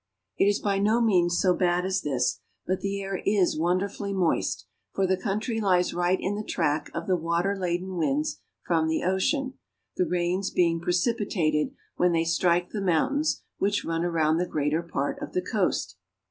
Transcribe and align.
It 0.35 0.45
is 0.45 0.57
by 0.57 0.79
no 0.79 0.99
means 0.99 1.37
so 1.37 1.53
bad 1.53 1.85
as 1.85 2.01
this, 2.01 2.39
but 2.65 2.79
the 2.81 2.99
air 3.03 3.21
is 3.23 3.55
wonder 3.55 3.87
fully 3.87 4.13
moist, 4.13 4.65
for 4.95 5.05
the 5.05 5.15
country 5.15 5.61
lies 5.61 5.93
right 5.93 6.17
in 6.19 6.33
the 6.33 6.43
track 6.43 6.89
of 6.95 7.05
the 7.05 7.15
water 7.15 7.55
laden 7.55 7.97
winds 7.97 8.39
from 8.65 8.87
the 8.87 9.03
ocean, 9.03 9.59
the 9.97 10.07
rains 10.07 10.49
being 10.49 10.81
precipi 10.81 11.29
tated 11.31 11.75
when 11.97 12.13
they 12.13 12.23
strike 12.25 12.71
the 12.71 12.81
mountains 12.81 13.43
which 13.59 13.85
run 13.85 14.03
around 14.03 14.37
the 14.37 14.47
greater 14.47 14.81
part 14.81 15.19
of 15.21 15.33
the 15.33 15.41
coast. 15.43 15.97